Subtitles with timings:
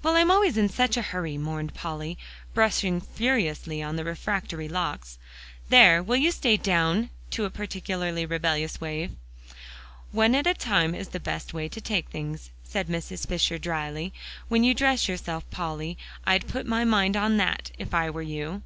[0.00, 2.16] "Well, I'm always in such a hurry," mourned Polly,
[2.54, 5.18] brushing furiously on the refractory locks.
[5.70, 9.16] "There, will you stay down?" to a particularly rebellious wave.
[10.12, 13.26] "One at a time is the best way to take things," said Mrs.
[13.26, 14.12] Fisher dryly.
[14.46, 18.62] "When you dress yourself, Polly, I'd put my mind on that, if I were you."